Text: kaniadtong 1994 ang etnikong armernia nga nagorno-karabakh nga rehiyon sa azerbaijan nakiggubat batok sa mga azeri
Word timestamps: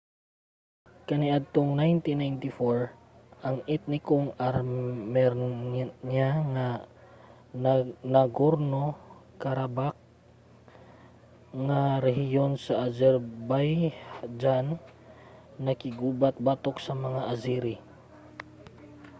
kaniadtong 1.07 1.69
1994 1.73 3.45
ang 3.47 3.57
etnikong 3.75 4.27
armernia 4.47 6.29
nga 6.53 6.67
nagorno-karabakh 8.13 9.97
nga 11.67 11.81
rehiyon 12.07 12.51
sa 12.65 12.73
azerbaijan 12.87 14.67
nakiggubat 15.65 16.35
batok 16.47 16.75
sa 16.85 16.93
mga 17.05 17.21
azeri 17.33 17.75